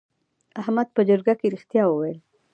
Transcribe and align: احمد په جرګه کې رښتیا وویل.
احمد 0.61 0.87
په 0.95 1.01
جرګه 1.09 1.33
کې 1.39 1.47
رښتیا 1.55 1.83
وویل. 1.87 2.19